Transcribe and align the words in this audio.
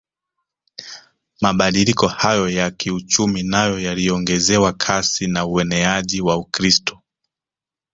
Mabadiliko 1.41 2.07
hayo 2.07 2.49
ya 2.49 2.71
kiuchumi 2.71 3.43
nayo 3.43 3.79
yaliongezewa 3.79 4.73
kasi 4.73 5.27
na 5.27 5.45
ueneaji 5.45 6.21
wa 6.21 6.37
Ukristo 6.37 7.01